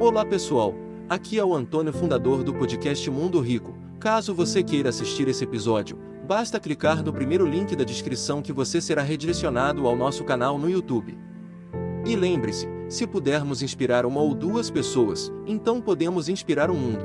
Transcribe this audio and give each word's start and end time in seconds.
Olá 0.00 0.24
pessoal, 0.24 0.72
aqui 1.10 1.38
é 1.38 1.44
o 1.44 1.54
Antônio, 1.54 1.92
fundador 1.92 2.42
do 2.42 2.54
podcast 2.54 3.10
Mundo 3.10 3.38
Rico. 3.38 3.74
Caso 3.98 4.34
você 4.34 4.62
queira 4.62 4.88
assistir 4.88 5.28
esse 5.28 5.44
episódio, 5.44 5.98
basta 6.26 6.58
clicar 6.58 7.04
no 7.04 7.12
primeiro 7.12 7.44
link 7.46 7.76
da 7.76 7.84
descrição 7.84 8.40
que 8.40 8.50
você 8.50 8.80
será 8.80 9.02
redirecionado 9.02 9.86
ao 9.86 9.94
nosso 9.94 10.24
canal 10.24 10.56
no 10.56 10.70
YouTube. 10.70 11.18
E 12.06 12.16
lembre-se, 12.16 12.66
se 12.88 13.06
pudermos 13.06 13.60
inspirar 13.60 14.06
uma 14.06 14.22
ou 14.22 14.34
duas 14.34 14.70
pessoas, 14.70 15.30
então 15.46 15.82
podemos 15.82 16.30
inspirar 16.30 16.70
o 16.70 16.74
mundo. 16.74 17.04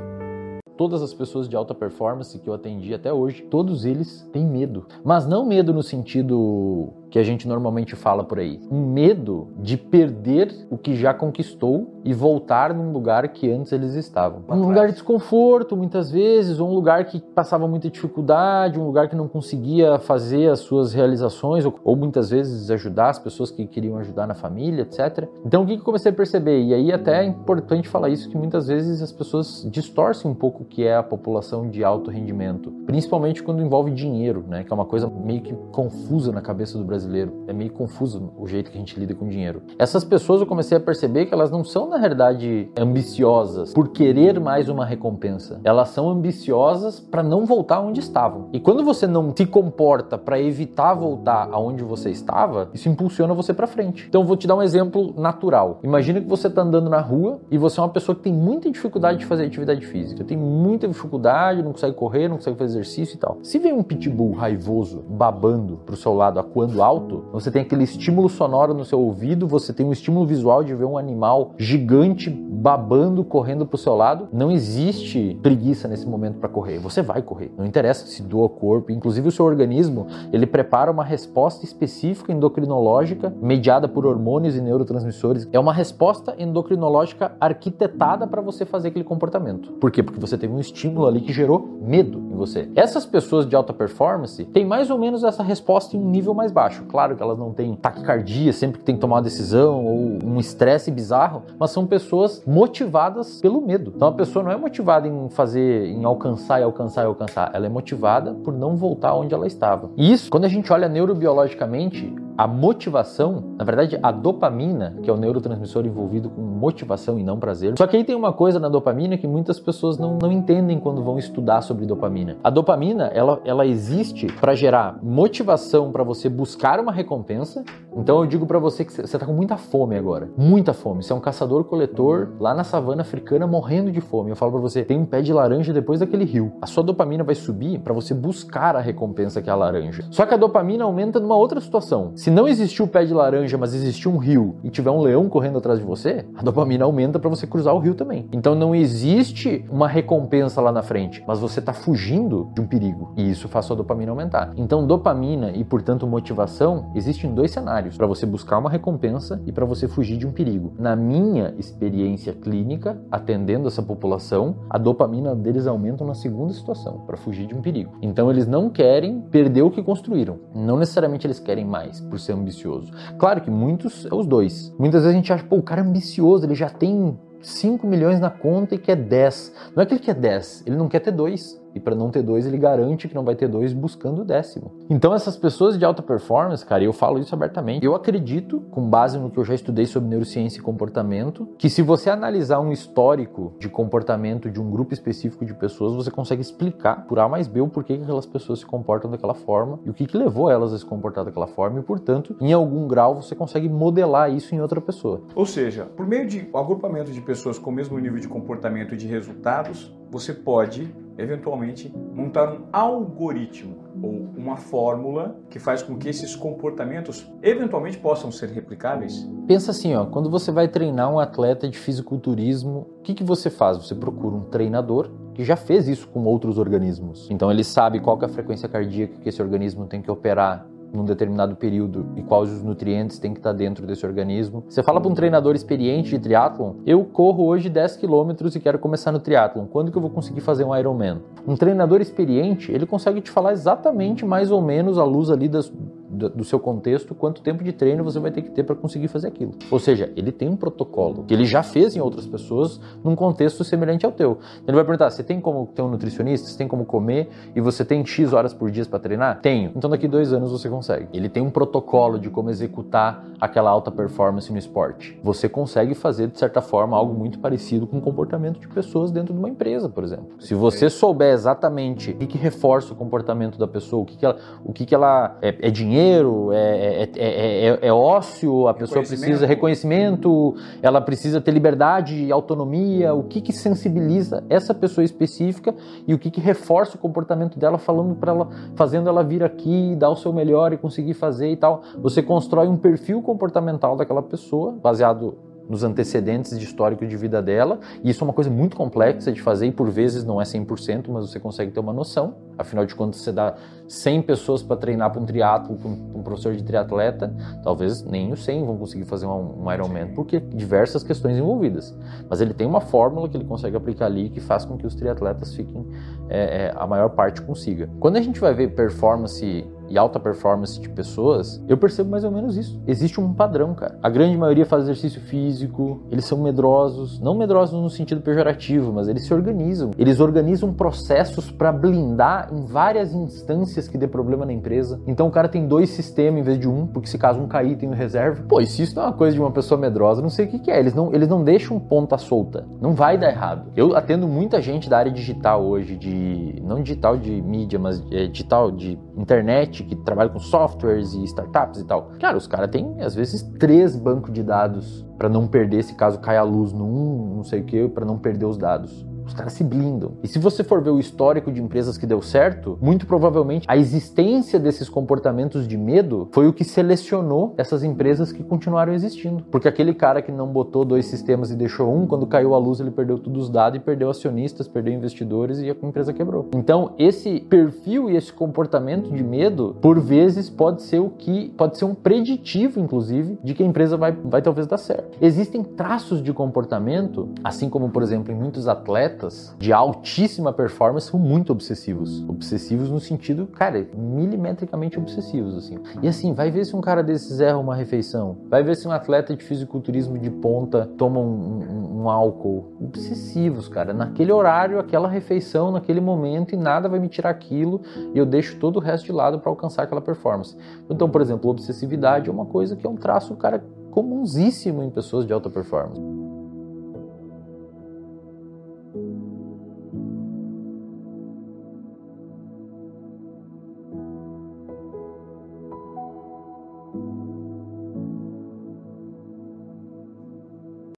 Todas 0.78 1.02
as 1.02 1.12
pessoas 1.12 1.50
de 1.50 1.54
alta 1.54 1.74
performance 1.74 2.38
que 2.38 2.48
eu 2.48 2.54
atendi 2.54 2.94
até 2.94 3.12
hoje, 3.12 3.42
todos 3.42 3.84
eles 3.84 4.26
têm 4.32 4.46
medo. 4.46 4.86
Mas 5.04 5.26
não 5.26 5.44
medo 5.44 5.72
no 5.74 5.82
sentido 5.82 6.94
que 7.10 7.18
a 7.18 7.22
gente 7.22 7.46
normalmente 7.46 7.94
fala 7.94 8.24
por 8.24 8.38
aí. 8.38 8.60
Um 8.70 8.92
medo 8.92 9.48
de 9.58 9.76
perder 9.76 10.66
o 10.70 10.76
que 10.76 10.94
já 10.96 11.14
conquistou 11.14 12.00
e 12.04 12.12
voltar 12.12 12.74
num 12.74 12.92
lugar 12.92 13.28
que 13.28 13.50
antes 13.50 13.72
eles 13.72 13.94
estavam. 13.94 14.42
Um 14.48 14.66
lugar 14.68 14.88
de 14.88 14.94
desconforto, 14.94 15.76
muitas 15.76 16.10
vezes, 16.10 16.58
ou 16.60 16.68
um 16.68 16.74
lugar 16.74 17.04
que 17.04 17.20
passava 17.20 17.66
muita 17.66 17.90
dificuldade, 17.90 18.78
um 18.78 18.86
lugar 18.86 19.08
que 19.08 19.16
não 19.16 19.28
conseguia 19.28 19.98
fazer 19.98 20.50
as 20.50 20.60
suas 20.60 20.92
realizações, 20.92 21.64
ou, 21.64 21.74
ou 21.84 21.96
muitas 21.96 22.30
vezes 22.30 22.70
ajudar 22.70 23.10
as 23.10 23.18
pessoas 23.18 23.50
que 23.50 23.66
queriam 23.66 23.96
ajudar 23.98 24.26
na 24.26 24.34
família, 24.34 24.82
etc. 24.82 25.28
Então 25.44 25.62
o 25.62 25.66
que 25.66 25.74
eu 25.74 25.80
comecei 25.80 26.10
a 26.10 26.14
perceber? 26.14 26.62
E 26.62 26.74
aí 26.74 26.92
até 26.92 27.22
é 27.22 27.24
importante 27.24 27.88
falar 27.88 28.08
isso, 28.08 28.28
que 28.28 28.36
muitas 28.36 28.68
vezes 28.68 29.02
as 29.02 29.12
pessoas 29.12 29.66
distorcem 29.70 30.30
um 30.30 30.34
pouco 30.34 30.62
o 30.62 30.66
que 30.66 30.84
é 30.84 30.96
a 30.96 31.02
população 31.02 31.68
de 31.68 31.84
alto 31.84 32.10
rendimento, 32.10 32.70
principalmente 32.86 33.42
quando 33.42 33.62
envolve 33.62 33.90
dinheiro, 33.90 34.44
né? 34.46 34.64
Que 34.64 34.72
é 34.72 34.74
uma 34.74 34.84
coisa 34.84 35.08
meio 35.08 35.40
que 35.40 35.54
confusa 35.72 36.32
na 36.32 36.40
cabeça 36.40 36.78
do 36.78 36.84
brasileiro 36.84 36.95
brasileiro. 36.96 37.44
É 37.46 37.52
meio 37.52 37.70
confuso 37.70 38.32
o 38.36 38.46
jeito 38.46 38.70
que 38.70 38.76
a 38.76 38.80
gente 38.80 38.98
lida 38.98 39.14
com 39.14 39.28
dinheiro. 39.28 39.62
Essas 39.78 40.02
pessoas 40.02 40.40
eu 40.40 40.46
comecei 40.46 40.76
a 40.76 40.80
perceber 40.80 41.26
que 41.26 41.34
elas 41.34 41.50
não 41.50 41.62
são, 41.62 41.88
na 41.88 41.98
realidade, 41.98 42.70
ambiciosas 42.76 43.72
por 43.72 43.88
querer 43.88 44.40
mais 44.40 44.68
uma 44.68 44.84
recompensa. 44.84 45.60
Elas 45.62 45.90
são 45.90 46.08
ambiciosas 46.08 46.98
para 46.98 47.22
não 47.22 47.44
voltar 47.44 47.80
onde 47.80 48.00
estavam. 48.00 48.48
E 48.52 48.58
quando 48.58 48.82
você 48.82 49.06
não 49.06 49.34
se 49.36 49.46
comporta 49.46 50.16
para 50.16 50.40
evitar 50.40 50.94
voltar 50.94 51.48
aonde 51.52 51.84
você 51.84 52.10
estava, 52.10 52.70
isso 52.72 52.88
impulsiona 52.88 53.34
você 53.34 53.52
para 53.52 53.66
frente. 53.66 54.06
Então 54.08 54.24
vou 54.24 54.36
te 54.36 54.46
dar 54.46 54.56
um 54.56 54.62
exemplo 54.62 55.14
natural. 55.16 55.80
Imagina 55.82 56.20
que 56.20 56.28
você 56.28 56.48
está 56.48 56.62
andando 56.62 56.88
na 56.88 57.00
rua 57.00 57.40
e 57.50 57.58
você 57.58 57.78
é 57.78 57.82
uma 57.82 57.90
pessoa 57.90 58.16
que 58.16 58.22
tem 58.22 58.32
muita 58.32 58.70
dificuldade 58.70 59.18
de 59.18 59.26
fazer 59.26 59.44
atividade 59.44 59.84
física. 59.86 60.24
Tem 60.24 60.36
muita 60.36 60.88
dificuldade, 60.88 61.62
não 61.62 61.72
consegue 61.72 61.94
correr, 61.94 62.28
não 62.28 62.36
consegue 62.36 62.56
fazer 62.56 62.78
exercício 62.78 63.16
e 63.16 63.18
tal. 63.18 63.38
Se 63.42 63.58
vem 63.58 63.72
um 63.72 63.82
pitbull 63.82 64.32
raivoso 64.32 65.04
babando 65.08 65.76
pro 65.84 65.96
seu 65.96 66.14
lado, 66.14 66.40
acuando 66.40 66.82
alto, 66.86 67.24
você 67.32 67.50
tem 67.50 67.62
aquele 67.62 67.82
estímulo 67.82 68.28
sonoro 68.28 68.72
no 68.72 68.84
seu 68.84 69.00
ouvido, 69.00 69.46
você 69.46 69.72
tem 69.72 69.84
um 69.84 69.92
estímulo 69.92 70.24
visual 70.24 70.62
de 70.62 70.72
ver 70.72 70.84
um 70.84 70.96
animal 70.96 71.52
gigante 71.58 72.30
babando, 72.30 73.24
correndo 73.24 73.66
pro 73.66 73.76
seu 73.76 73.94
lado. 73.94 74.28
Não 74.32 74.50
existe 74.50 75.38
preguiça 75.42 75.88
nesse 75.88 76.06
momento 76.06 76.38
para 76.38 76.48
correr. 76.48 76.78
Você 76.78 77.02
vai 77.02 77.22
correr. 77.22 77.52
Não 77.58 77.66
interessa 77.66 78.06
se 78.06 78.22
doa 78.22 78.46
o 78.46 78.48
corpo. 78.48 78.92
Inclusive 78.92 79.28
o 79.28 79.32
seu 79.32 79.44
organismo, 79.44 80.06
ele 80.32 80.46
prepara 80.46 80.90
uma 80.90 81.04
resposta 81.04 81.64
específica 81.64 82.32
endocrinológica 82.32 83.34
mediada 83.40 83.88
por 83.88 84.06
hormônios 84.06 84.56
e 84.56 84.60
neurotransmissores. 84.60 85.48
É 85.52 85.58
uma 85.58 85.72
resposta 85.72 86.34
endocrinológica 86.38 87.32
arquitetada 87.40 88.26
para 88.26 88.40
você 88.40 88.64
fazer 88.64 88.88
aquele 88.88 89.04
comportamento. 89.04 89.72
Por 89.72 89.90
quê? 89.90 90.02
Porque 90.02 90.20
você 90.20 90.38
teve 90.38 90.52
um 90.52 90.60
estímulo 90.60 91.06
ali 91.06 91.20
que 91.20 91.32
gerou 91.32 91.78
medo 91.82 92.18
em 92.18 92.36
você. 92.36 92.68
Essas 92.74 93.04
pessoas 93.04 93.46
de 93.46 93.54
alta 93.54 93.72
performance 93.72 94.44
têm 94.46 94.64
mais 94.64 94.90
ou 94.90 94.98
menos 94.98 95.24
essa 95.24 95.42
resposta 95.42 95.96
em 95.96 96.00
um 96.00 96.10
nível 96.10 96.34
mais 96.34 96.52
baixo. 96.52 96.75
Claro 96.88 97.16
que 97.16 97.22
elas 97.22 97.38
não 97.38 97.52
têm 97.52 97.74
taquicardia 97.74 98.52
sempre 98.52 98.78
que 98.78 98.84
tem 98.84 98.94
que 98.94 99.00
tomar 99.00 99.16
uma 99.16 99.22
decisão 99.22 99.84
ou 99.84 100.18
um 100.24 100.38
estresse 100.38 100.90
bizarro, 100.90 101.42
mas 101.58 101.70
são 101.70 101.86
pessoas 101.86 102.42
motivadas 102.46 103.40
pelo 103.40 103.60
medo. 103.60 103.92
Então 103.94 104.08
a 104.08 104.12
pessoa 104.12 104.42
não 104.42 104.50
é 104.50 104.56
motivada 104.56 105.08
em 105.08 105.28
fazer, 105.30 105.86
em 105.86 106.04
alcançar 106.04 106.60
e 106.60 106.64
alcançar 106.64 107.02
e 107.02 107.06
alcançar. 107.06 107.50
Ela 107.54 107.66
é 107.66 107.68
motivada 107.68 108.34
por 108.34 108.52
não 108.52 108.76
voltar 108.76 109.14
onde 109.14 109.34
ela 109.34 109.46
estava. 109.46 109.90
E 109.96 110.12
isso, 110.12 110.30
quando 110.30 110.44
a 110.44 110.48
gente 110.48 110.72
olha 110.72 110.88
neurobiologicamente, 110.88 112.14
a 112.36 112.46
motivação, 112.46 113.42
na 113.56 113.64
verdade, 113.64 113.98
a 114.02 114.12
dopamina, 114.12 114.94
que 115.02 115.08
é 115.08 115.12
o 115.12 115.16
neurotransmissor 115.16 115.86
envolvido 115.86 116.28
com 116.28 116.42
motivação 116.42 117.18
e 117.18 117.24
não 117.24 117.38
prazer. 117.38 117.74
Só 117.78 117.86
que 117.86 117.96
aí 117.96 118.04
tem 118.04 118.14
uma 118.14 118.32
coisa 118.32 118.60
na 118.60 118.68
dopamina 118.68 119.16
que 119.16 119.26
muitas 119.26 119.58
pessoas 119.58 119.96
não, 119.96 120.18
não 120.20 120.30
entendem 120.30 120.78
quando 120.78 121.02
vão 121.02 121.18
estudar 121.18 121.62
sobre 121.62 121.86
dopamina. 121.86 122.36
A 122.44 122.50
dopamina, 122.50 123.06
ela, 123.14 123.40
ela 123.44 123.66
existe 123.66 124.26
para 124.26 124.54
gerar 124.54 124.98
motivação 125.02 125.90
para 125.90 126.04
você 126.04 126.28
buscar 126.28 126.65
uma 126.74 126.90
recompensa. 126.90 127.64
Então 127.96 128.18
eu 128.20 128.26
digo 128.26 128.44
para 128.44 128.58
você 128.58 128.84
que 128.84 128.92
você 128.92 129.02
está 129.02 129.24
com 129.24 129.32
muita 129.32 129.56
fome 129.56 129.96
agora, 129.96 130.28
muita 130.36 130.74
fome. 130.74 131.02
Você 131.02 131.12
é 131.12 131.16
um 131.16 131.20
caçador-coletor 131.20 132.32
lá 132.40 132.52
na 132.52 132.64
savana 132.64 133.02
africana 133.02 133.46
morrendo 133.46 133.92
de 133.92 134.00
fome. 134.00 134.30
Eu 134.30 134.36
falo 134.36 134.52
para 134.52 134.60
você, 134.60 134.84
tem 134.84 134.98
um 134.98 135.06
pé 135.06 135.22
de 135.22 135.32
laranja 135.32 135.72
depois 135.72 136.00
daquele 136.00 136.24
rio. 136.24 136.52
A 136.60 136.66
sua 136.66 136.82
dopamina 136.82 137.22
vai 137.22 137.36
subir 137.36 137.78
para 137.78 137.94
você 137.94 138.12
buscar 138.12 138.74
a 138.74 138.80
recompensa 138.80 139.40
que 139.40 139.48
é 139.48 139.52
a 139.52 139.56
laranja. 139.56 140.04
Só 140.10 140.26
que 140.26 140.34
a 140.34 140.36
dopamina 140.36 140.82
aumenta 140.82 141.20
numa 141.20 141.36
outra 141.36 141.60
situação. 141.60 142.12
Se 142.16 142.30
não 142.30 142.48
existiu 142.48 142.86
o 142.86 142.88
pé 142.88 143.04
de 143.04 143.14
laranja, 143.14 143.56
mas 143.56 143.72
existiu 143.72 144.10
um 144.10 144.18
rio 144.18 144.56
e 144.64 144.68
tiver 144.68 144.90
um 144.90 145.00
leão 145.00 145.28
correndo 145.28 145.58
atrás 145.58 145.78
de 145.78 145.84
você, 145.84 146.26
a 146.36 146.42
dopamina 146.42 146.84
aumenta 146.84 147.18
para 147.20 147.30
você 147.30 147.46
cruzar 147.46 147.74
o 147.74 147.78
rio 147.78 147.94
também. 147.94 148.28
Então 148.32 148.56
não 148.56 148.74
existe 148.74 149.64
uma 149.70 149.86
recompensa 149.86 150.60
lá 150.60 150.72
na 150.72 150.82
frente, 150.82 151.22
mas 151.28 151.38
você 151.38 151.60
está 151.60 151.72
fugindo 151.72 152.50
de 152.52 152.60
um 152.60 152.66
perigo 152.66 153.12
e 153.16 153.30
isso 153.30 153.48
faz 153.48 153.66
sua 153.66 153.76
dopamina 153.76 154.10
aumentar. 154.10 154.52
Então 154.56 154.84
dopamina 154.84 155.52
e 155.52 155.62
portanto 155.62 156.08
motivação 156.08 156.55
existem 156.94 157.34
dois 157.34 157.50
cenários 157.50 157.96
para 157.96 158.06
você 158.06 158.24
buscar 158.24 158.58
uma 158.58 158.70
recompensa 158.70 159.40
e 159.46 159.52
para 159.52 159.64
você 159.64 159.86
fugir 159.86 160.16
de 160.16 160.26
um 160.26 160.32
perigo. 160.32 160.72
Na 160.78 160.96
minha 160.96 161.54
experiência 161.58 162.32
clínica, 162.32 163.00
atendendo 163.10 163.68
essa 163.68 163.82
população, 163.82 164.56
a 164.70 164.78
dopamina 164.78 165.34
deles 165.34 165.66
aumenta 165.66 166.04
na 166.04 166.14
segunda 166.14 166.52
situação, 166.52 167.00
para 167.06 167.16
fugir 167.16 167.46
de 167.46 167.54
um 167.54 167.60
perigo. 167.60 167.92
Então 168.00 168.30
eles 168.30 168.46
não 168.46 168.70
querem 168.70 169.20
perder 169.20 169.62
o 169.62 169.70
que 169.70 169.82
construíram. 169.82 170.38
Não 170.54 170.78
necessariamente 170.78 171.26
eles 171.26 171.38
querem 171.38 171.64
mais 171.64 172.00
por 172.00 172.18
ser 172.18 172.32
ambicioso. 172.32 172.92
Claro 173.18 173.40
que 173.40 173.50
muitos 173.50 174.06
é 174.06 174.14
os 174.14 174.26
dois. 174.26 174.74
Muitas 174.78 175.02
vezes 175.02 175.14
a 175.14 175.18
gente 175.18 175.32
acha, 175.32 175.44
pô, 175.44 175.56
o 175.56 175.62
cara 175.62 175.82
é 175.82 175.84
ambicioso, 175.84 176.46
ele 176.46 176.54
já 176.54 176.70
tem 176.70 177.18
5 177.40 177.86
milhões 177.86 178.18
na 178.20 178.30
conta 178.30 178.74
e 178.74 178.78
quer 178.78 178.96
10. 178.96 179.52
Não 179.74 179.82
é 179.82 179.86
que 179.86 179.94
ele 179.94 180.00
quer 180.00 180.14
10, 180.14 180.64
ele 180.66 180.76
não 180.76 180.88
quer 180.88 181.00
ter 181.00 181.12
dois. 181.12 181.60
E 181.76 181.80
para 181.80 181.94
não 181.94 182.10
ter 182.10 182.22
dois, 182.22 182.46
ele 182.46 182.56
garante 182.56 183.06
que 183.06 183.14
não 183.14 183.22
vai 183.22 183.34
ter 183.34 183.48
dois 183.48 183.74
buscando 183.74 184.22
o 184.22 184.24
décimo. 184.24 184.72
Então, 184.88 185.12
essas 185.12 185.36
pessoas 185.36 185.78
de 185.78 185.84
alta 185.84 186.02
performance, 186.02 186.64
cara, 186.64 186.82
eu 186.82 186.92
falo 186.92 187.18
isso 187.18 187.34
abertamente. 187.34 187.84
Eu 187.84 187.94
acredito, 187.94 188.62
com 188.70 188.88
base 188.88 189.18
no 189.18 189.30
que 189.30 189.38
eu 189.38 189.44
já 189.44 189.54
estudei 189.54 189.84
sobre 189.84 190.08
neurociência 190.08 190.58
e 190.58 190.62
comportamento, 190.62 191.46
que 191.58 191.68
se 191.68 191.82
você 191.82 192.08
analisar 192.08 192.60
um 192.60 192.72
histórico 192.72 193.52
de 193.58 193.68
comportamento 193.68 194.50
de 194.50 194.58
um 194.58 194.70
grupo 194.70 194.94
específico 194.94 195.44
de 195.44 195.52
pessoas, 195.52 195.94
você 195.94 196.10
consegue 196.10 196.40
explicar 196.40 197.06
por 197.06 197.18
A 197.18 197.28
mais 197.28 197.46
B 197.46 197.60
o 197.60 197.68
porquê 197.68 197.98
que 197.98 198.04
aquelas 198.04 198.24
pessoas 198.24 198.60
se 198.60 198.66
comportam 198.66 199.10
daquela 199.10 199.34
forma 199.34 199.78
e 199.84 199.90
o 199.90 199.92
que, 199.92 200.06
que 200.06 200.16
levou 200.16 200.50
elas 200.50 200.72
a 200.72 200.78
se 200.78 200.84
comportar 200.84 201.26
daquela 201.26 201.46
forma, 201.46 201.80
e 201.80 201.82
portanto, 201.82 202.34
em 202.40 202.54
algum 202.54 202.88
grau, 202.88 203.16
você 203.16 203.34
consegue 203.34 203.68
modelar 203.68 204.32
isso 204.32 204.54
em 204.54 204.62
outra 204.62 204.80
pessoa. 204.80 205.20
Ou 205.34 205.44
seja, 205.44 205.84
por 205.84 206.06
meio 206.06 206.26
de 206.26 206.48
agrupamento 206.54 207.12
de 207.12 207.20
pessoas 207.20 207.58
com 207.58 207.68
o 207.68 207.72
mesmo 207.72 207.98
nível 207.98 208.18
de 208.18 208.28
comportamento 208.28 208.94
e 208.94 208.96
de 208.96 209.06
resultados, 209.06 209.94
você 210.10 210.32
pode 210.32 210.94
eventualmente 211.18 211.92
montar 212.14 212.52
um 212.52 212.66
algoritmo 212.72 213.76
ou 214.02 214.28
uma 214.36 214.56
fórmula 214.56 215.36
que 215.48 215.58
faz 215.58 215.82
com 215.82 215.96
que 215.96 216.08
esses 216.08 216.36
comportamentos 216.36 217.26
eventualmente 217.42 217.98
possam 217.98 218.30
ser 218.30 218.50
replicáveis? 218.50 219.28
Pensa 219.46 219.70
assim, 219.70 219.94
ó, 219.94 220.04
quando 220.06 220.30
você 220.30 220.52
vai 220.52 220.68
treinar 220.68 221.12
um 221.12 221.18
atleta 221.18 221.68
de 221.68 221.78
fisiculturismo, 221.78 222.86
o 222.98 223.02
que, 223.02 223.14
que 223.14 223.24
você 223.24 223.48
faz? 223.48 223.78
Você 223.78 223.94
procura 223.94 224.36
um 224.36 224.44
treinador 224.44 225.10
que 225.34 225.44
já 225.44 225.56
fez 225.56 225.86
isso 225.88 226.08
com 226.08 226.24
outros 226.24 226.58
organismos. 226.58 227.28
Então 227.30 227.50
ele 227.50 227.64
sabe 227.64 228.00
qual 228.00 228.18
é 228.22 228.24
a 228.24 228.28
frequência 228.28 228.68
cardíaca 228.68 229.20
que 229.20 229.28
esse 229.28 229.40
organismo 229.42 229.86
tem 229.86 230.00
que 230.00 230.10
operar 230.10 230.66
num 230.92 231.04
determinado 231.04 231.56
período 231.56 232.06
e 232.16 232.22
quais 232.22 232.50
os 232.50 232.62
nutrientes 232.62 233.18
tem 233.18 233.32
que 233.32 233.38
estar 233.38 233.52
dentro 233.52 233.86
desse 233.86 234.06
organismo. 234.06 234.64
Você 234.68 234.82
fala 234.82 235.00
para 235.00 235.10
um 235.10 235.14
treinador 235.14 235.54
experiente 235.54 236.10
de 236.10 236.18
triatlon, 236.18 236.74
eu 236.86 237.04
corro 237.04 237.44
hoje 237.44 237.68
10 237.68 237.96
km 237.96 238.32
e 238.54 238.60
quero 238.60 238.78
começar 238.78 239.12
no 239.12 239.18
triatlon. 239.18 239.66
Quando 239.66 239.90
que 239.90 239.98
eu 239.98 240.02
vou 240.02 240.10
conseguir 240.10 240.40
fazer 240.40 240.64
um 240.64 240.76
Ironman? 240.76 241.20
Um 241.46 241.56
treinador 241.56 242.00
experiente, 242.00 242.72
ele 242.72 242.86
consegue 242.86 243.20
te 243.20 243.30
falar 243.30 243.52
exatamente 243.52 244.24
mais 244.24 244.50
ou 244.50 244.60
menos 244.60 244.98
à 244.98 245.04
luz 245.04 245.30
ali 245.30 245.48
das 245.48 245.72
do 246.16 246.44
seu 246.44 246.58
contexto, 246.58 247.14
quanto 247.14 247.42
tempo 247.42 247.62
de 247.62 247.72
treino 247.72 248.02
você 248.02 248.18
vai 248.18 248.30
ter 248.30 248.42
que 248.42 248.50
ter 248.50 248.62
para 248.62 248.74
conseguir 248.74 249.08
fazer 249.08 249.28
aquilo. 249.28 249.52
Ou 249.70 249.78
seja, 249.78 250.12
ele 250.16 250.32
tem 250.32 250.48
um 250.48 250.56
protocolo 250.56 251.24
que 251.24 251.34
ele 251.34 251.44
já 251.44 251.62
fez 251.62 251.96
em 251.96 252.00
outras 252.00 252.26
pessoas 252.26 252.80
num 253.02 253.14
contexto 253.14 253.62
semelhante 253.64 254.06
ao 254.06 254.12
teu. 254.12 254.38
Ele 254.66 254.74
vai 254.74 254.84
perguntar: 254.84 255.10
você 255.10 255.22
tem 255.22 255.40
como 255.40 255.66
ter 255.66 255.82
um 255.82 255.88
nutricionista? 255.88 256.48
Você 256.48 256.56
tem 256.56 256.68
como 256.68 256.84
comer? 256.84 257.28
E 257.54 257.60
você 257.60 257.84
tem 257.84 258.04
X 258.04 258.32
horas 258.32 258.52
por 258.52 258.70
dia 258.70 258.84
para 258.86 258.98
treinar? 258.98 259.40
Tenho. 259.40 259.72
Então 259.74 259.90
daqui 259.90 260.08
dois 260.08 260.32
anos 260.32 260.50
você 260.50 260.68
consegue. 260.68 261.08
Ele 261.12 261.28
tem 261.28 261.42
um 261.42 261.50
protocolo 261.50 262.18
de 262.18 262.30
como 262.30 262.50
executar 262.50 263.24
aquela 263.40 263.70
alta 263.70 263.90
performance 263.90 264.50
no 264.50 264.58
esporte. 264.58 265.18
Você 265.22 265.48
consegue 265.48 265.94
fazer, 265.94 266.28
de 266.28 266.38
certa 266.38 266.60
forma, 266.60 266.96
algo 266.96 267.14
muito 267.14 267.38
parecido 267.38 267.86
com 267.86 267.98
o 267.98 268.00
comportamento 268.00 268.60
de 268.60 268.68
pessoas 268.68 269.10
dentro 269.10 269.32
de 269.32 269.38
uma 269.38 269.48
empresa, 269.48 269.88
por 269.88 270.04
exemplo. 270.04 270.28
Se 270.38 270.54
você 270.54 270.88
souber 270.88 271.32
exatamente 271.32 272.10
o 272.10 272.16
que, 272.16 272.26
que 272.26 272.38
reforça 272.38 272.92
o 272.92 272.96
comportamento 272.96 273.58
da 273.58 273.66
pessoa, 273.66 274.02
o 274.02 274.06
que, 274.06 274.16
que 274.16 274.24
ela, 274.24 274.36
o 274.64 274.72
que, 274.72 274.86
que 274.86 274.94
ela 274.94 275.36
é, 275.42 275.68
é 275.68 275.70
dinheiro 275.70 276.05
dinheiro, 276.06 276.52
é, 276.52 277.02
é, 277.02 277.10
é, 277.16 277.78
é 277.88 277.92
ócio, 277.92 278.68
a 278.68 278.74
pessoa 278.74 279.04
precisa 279.04 279.46
reconhecimento, 279.46 280.54
ela 280.82 281.00
precisa 281.00 281.40
ter 281.40 281.50
liberdade 281.50 282.24
e 282.24 282.32
autonomia. 282.32 283.14
O 283.14 283.24
que, 283.24 283.40
que 283.40 283.52
sensibiliza 283.52 284.44
essa 284.48 284.72
pessoa 284.72 285.04
específica 285.04 285.74
e 286.06 286.14
o 286.14 286.18
que, 286.18 286.30
que 286.30 286.40
reforça 286.40 286.96
o 286.96 286.98
comportamento 286.98 287.58
dela, 287.58 287.78
falando 287.78 288.14
para 288.14 288.32
ela, 288.32 288.48
fazendo 288.74 289.08
ela 289.08 289.22
vir 289.22 289.42
aqui, 289.42 289.94
dar 289.96 290.10
o 290.10 290.16
seu 290.16 290.32
melhor 290.32 290.72
e 290.72 290.76
conseguir 290.76 291.14
fazer 291.14 291.50
e 291.50 291.56
tal. 291.56 291.82
Você 291.98 292.22
constrói 292.22 292.68
um 292.68 292.76
perfil 292.76 293.20
comportamental 293.22 293.96
daquela 293.96 294.22
pessoa, 294.22 294.72
baseado 294.72 295.36
nos 295.68 295.82
antecedentes 295.82 296.58
de 296.58 296.64
histórico 296.64 297.06
de 297.06 297.16
vida 297.16 297.42
dela, 297.42 297.80
e 298.02 298.10
isso 298.10 298.22
é 298.22 298.24
uma 298.24 298.32
coisa 298.32 298.50
muito 298.50 298.76
complexa 298.76 299.32
de 299.32 299.40
fazer 299.40 299.66
e 299.66 299.72
por 299.72 299.90
vezes 299.90 300.24
não 300.24 300.40
é 300.40 300.44
100%, 300.44 301.06
mas 301.08 301.30
você 301.30 301.40
consegue 301.40 301.72
ter 301.72 301.80
uma 301.80 301.92
noção. 301.92 302.34
Afinal 302.58 302.86
de 302.86 302.94
contas, 302.94 303.20
você 303.20 303.32
dá 303.32 303.54
100 303.88 304.22
pessoas 304.22 304.62
para 304.62 304.76
treinar 304.76 305.10
para 305.10 305.20
um 305.20 305.26
triatlo, 305.26 305.76
para 305.76 305.88
um, 305.88 306.22
professor 306.22 306.54
de 306.54 306.62
triatleta, 306.62 307.34
talvez 307.62 308.02
nem 308.02 308.32
os 308.32 308.44
100 308.44 308.64
vão 308.64 308.76
conseguir 308.76 309.04
fazer 309.04 309.26
um, 309.26 309.64
um 309.64 309.72
Ironman, 309.72 310.08
porque 310.14 310.40
diversas 310.40 311.02
questões 311.02 311.36
envolvidas. 311.36 311.96
Mas 312.28 312.40
ele 312.40 312.54
tem 312.54 312.66
uma 312.66 312.80
fórmula 312.80 313.28
que 313.28 313.36
ele 313.36 313.44
consegue 313.44 313.76
aplicar 313.76 314.06
ali 314.06 314.30
que 314.30 314.40
faz 314.40 314.64
com 314.64 314.76
que 314.76 314.86
os 314.86 314.94
triatletas 314.94 315.54
fiquem, 315.54 315.86
é, 316.28 316.66
é, 316.66 316.74
a 316.76 316.86
maior 316.86 317.10
parte 317.10 317.42
consiga. 317.42 317.88
Quando 318.00 318.16
a 318.16 318.20
gente 318.20 318.40
vai 318.40 318.54
ver 318.54 318.74
performance 318.74 319.64
e 319.88 319.98
alta 319.98 320.18
performance 320.18 320.80
de 320.80 320.88
pessoas, 320.88 321.62
eu 321.68 321.76
percebo 321.76 322.10
mais 322.10 322.24
ou 322.24 322.30
menos 322.30 322.56
isso. 322.56 322.80
Existe 322.86 323.20
um 323.20 323.32
padrão, 323.32 323.74
cara. 323.74 323.98
A 324.02 324.08
grande 324.08 324.36
maioria 324.36 324.66
faz 324.66 324.84
exercício 324.84 325.20
físico, 325.20 326.02
eles 326.10 326.24
são 326.24 326.38
medrosos, 326.38 327.20
não 327.20 327.36
medrosos 327.36 327.80
no 327.80 327.90
sentido 327.90 328.20
pejorativo, 328.20 328.92
mas 328.92 329.08
eles 329.08 329.24
se 329.24 329.34
organizam. 329.34 329.90
Eles 329.98 330.20
organizam 330.20 330.72
processos 330.72 331.50
para 331.50 331.72
blindar 331.72 332.48
em 332.52 332.64
várias 332.64 333.12
instâncias 333.12 333.88
que 333.88 333.98
dê 333.98 334.06
problema 334.06 334.44
na 334.44 334.52
empresa. 334.52 335.00
Então 335.06 335.26
o 335.26 335.30
cara 335.30 335.48
tem 335.48 335.66
dois 335.66 335.90
sistemas 335.90 336.40
em 336.40 336.42
vez 336.42 336.58
de 336.58 336.68
um, 336.68 336.86
porque 336.86 337.08
se 337.08 337.18
caso 337.18 337.40
um 337.40 337.46
cair, 337.46 337.76
tem 337.76 337.88
um 337.88 337.92
reserva. 337.92 338.42
Pô, 338.48 338.60
e 338.60 338.66
se 338.66 338.82
isso 338.82 338.96
não 338.96 339.04
é 339.04 339.06
uma 339.06 339.12
coisa 339.12 339.34
de 339.34 339.40
uma 339.40 339.50
pessoa 339.50 339.80
medrosa, 339.80 340.22
não 340.22 340.28
sei 340.28 340.46
o 340.46 340.48
que, 340.48 340.58
que 340.58 340.70
é. 340.70 340.78
Eles 340.78 340.94
não, 340.94 341.12
eles 341.14 341.28
não 341.28 341.42
deixam 341.42 341.78
ponta 341.78 342.18
solta. 342.18 342.64
Não 342.80 342.94
vai 342.94 343.18
dar 343.18 343.30
errado. 343.30 343.72
Eu 343.76 343.96
atendo 343.96 344.26
muita 344.26 344.60
gente 344.60 344.88
da 344.88 344.98
área 344.98 345.12
digital 345.12 345.64
hoje, 345.64 345.96
de 345.96 346.62
não 346.62 346.82
digital 346.82 347.16
de 347.16 347.30
mídia, 347.42 347.78
mas 347.78 348.02
é, 348.10 348.26
digital 348.26 348.70
de 348.70 348.98
internet 349.16 349.75
que 349.84 349.96
trabalha 349.96 350.30
com 350.30 350.38
softwares 350.38 351.12
e 351.14 351.24
startups 351.24 351.80
e 351.80 351.84
tal. 351.84 352.10
Cara, 352.20 352.36
os 352.36 352.46
caras 352.46 352.70
têm, 352.70 353.00
às 353.00 353.14
vezes, 353.14 353.42
três 353.58 353.96
bancos 353.96 354.32
de 354.32 354.42
dados 354.42 355.04
para 355.18 355.28
não 355.28 355.46
perder 355.46 355.82
se 355.82 355.94
caso 355.94 356.18
caia 356.20 356.40
a 356.40 356.44
luz 356.44 356.72
num, 356.72 357.34
não 357.36 357.44
sei 357.44 357.60
o 357.60 357.64
que, 357.64 357.88
para 357.88 358.04
não 358.04 358.18
perder 358.18 358.46
os 358.46 358.56
dados. 358.56 359.06
Os 359.26 359.34
caras 359.34 359.54
se 359.54 359.64
blindam. 359.64 360.12
E 360.22 360.28
se 360.28 360.38
você 360.38 360.62
for 360.62 360.80
ver 360.80 360.90
o 360.90 361.00
histórico 361.00 361.50
de 361.50 361.60
empresas 361.60 361.98
que 361.98 362.06
deu 362.06 362.22
certo, 362.22 362.78
muito 362.80 363.06
provavelmente 363.06 363.66
a 363.68 363.76
existência 363.76 364.58
desses 364.58 364.88
comportamentos 364.88 365.66
de 365.66 365.76
medo 365.76 366.28
foi 366.32 366.46
o 366.46 366.52
que 366.52 366.64
selecionou 366.64 367.54
essas 367.58 367.82
empresas 367.82 368.30
que 368.30 368.44
continuaram 368.44 368.92
existindo. 368.92 369.44
Porque 369.50 369.66
aquele 369.66 369.92
cara 369.92 370.22
que 370.22 370.30
não 370.30 370.46
botou 370.46 370.84
dois 370.84 371.06
sistemas 371.06 371.50
e 371.50 371.56
deixou 371.56 371.92
um, 371.92 372.06
quando 372.06 372.26
caiu 372.26 372.54
a 372.54 372.58
luz, 372.58 372.78
ele 372.78 372.90
perdeu 372.90 373.18
todos 373.18 373.44
os 373.44 373.50
dados 373.50 373.78
e 373.78 373.82
perdeu 373.82 374.08
acionistas, 374.08 374.68
perdeu 374.68 374.94
investidores 374.94 375.58
e 375.58 375.70
a 375.70 375.76
empresa 375.82 376.12
quebrou. 376.12 376.48
Então, 376.54 376.92
esse 376.98 377.40
perfil 377.40 378.08
e 378.08 378.16
esse 378.16 378.32
comportamento 378.32 379.10
de 379.10 379.24
medo, 379.24 379.76
por 379.80 379.98
vezes, 379.98 380.48
pode 380.48 380.82
ser 380.82 381.00
o 381.00 381.10
que 381.10 381.48
pode 381.56 381.76
ser 381.76 381.84
um 381.84 381.94
preditivo, 381.94 382.78
inclusive, 382.78 383.38
de 383.42 383.54
que 383.54 383.62
a 383.62 383.66
empresa 383.66 383.96
vai, 383.96 384.12
vai 384.12 384.40
talvez 384.40 384.66
dar 384.66 384.78
certo. 384.78 385.18
Existem 385.20 385.64
traços 385.64 386.22
de 386.22 386.32
comportamento, 386.32 387.28
assim 387.42 387.68
como, 387.68 387.90
por 387.90 388.02
exemplo, 388.02 388.32
em 388.32 388.36
muitos 388.36 388.68
atletas 388.68 389.15
atletas 389.16 389.54
de 389.58 389.72
altíssima 389.72 390.52
performance 390.52 391.08
são 391.08 391.18
muito 391.18 391.50
obsessivos. 391.50 392.22
Obsessivos 392.28 392.90
no 392.90 393.00
sentido, 393.00 393.46
cara, 393.46 393.86
milimetricamente 393.94 394.98
obsessivos, 394.98 395.56
assim. 395.56 395.78
E 396.02 396.08
assim, 396.08 396.34
vai 396.34 396.50
ver 396.50 396.64
se 396.64 396.76
um 396.76 396.80
cara 396.80 397.02
desses 397.02 397.40
erra 397.40 397.58
uma 397.58 397.74
refeição. 397.74 398.36
Vai 398.48 398.62
ver 398.62 398.76
se 398.76 398.86
um 398.86 398.92
atleta 398.92 399.34
de 399.34 399.42
fisiculturismo 399.42 400.18
de 400.18 400.30
ponta 400.30 400.88
toma 400.96 401.18
um, 401.18 401.24
um, 401.24 402.02
um 402.02 402.10
álcool. 402.10 402.76
Obsessivos, 402.80 403.68
cara. 403.68 403.92
Naquele 403.92 404.32
horário, 404.32 404.78
aquela 404.78 405.08
refeição, 405.08 405.72
naquele 405.72 406.00
momento, 406.00 406.54
e 406.54 406.58
nada 406.58 406.88
vai 406.88 407.00
me 407.00 407.08
tirar 407.08 407.30
aquilo, 407.30 407.80
e 408.14 408.18
eu 408.18 408.26
deixo 408.26 408.58
todo 408.58 408.76
o 408.76 408.80
resto 408.80 409.06
de 409.06 409.12
lado 409.12 409.40
para 409.40 409.50
alcançar 409.50 409.84
aquela 409.84 410.00
performance. 410.00 410.56
Então, 410.88 411.08
por 411.08 411.20
exemplo, 411.20 411.50
obsessividade 411.50 412.28
é 412.28 412.32
uma 412.32 412.46
coisa 412.46 412.76
que 412.76 412.86
é 412.86 412.90
um 412.90 412.96
traço, 412.96 413.34
cara, 413.36 413.64
comunsíssimo 413.90 414.82
em 414.82 414.90
pessoas 414.90 415.26
de 415.26 415.32
alta 415.32 415.48
performance. 415.48 416.25